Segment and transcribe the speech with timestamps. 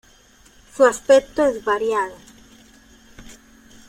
[0.75, 2.15] Su aspecto es variado.